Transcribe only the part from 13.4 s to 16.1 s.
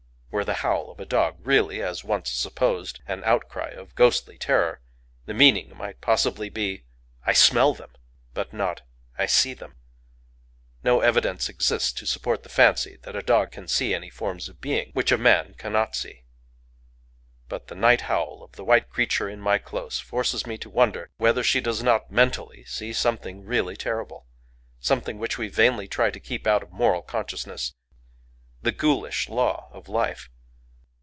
can see any forms of being which a man cannot